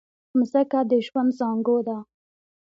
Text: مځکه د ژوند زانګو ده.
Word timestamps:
مځکه 0.37 0.79
د 0.89 0.91
ژوند 1.05 1.29
زانګو 1.39 1.77
ده. 1.87 1.97